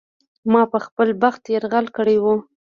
[0.51, 2.25] ما په خپل بخت یرغل کړی و.